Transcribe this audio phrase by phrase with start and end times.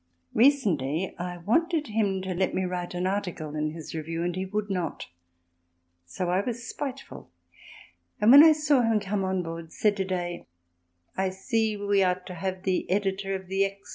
[0.33, 4.47] Recently I wanted him to let me write an article in his review and he
[4.47, 5.05] would not,
[6.07, 7.29] so I was spiteful
[8.19, 10.47] and, when I saw him come on board, said to Day:
[11.15, 13.75] "I see we are to have the Editor of the _X.